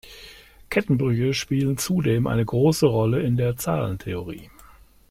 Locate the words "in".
3.21-3.37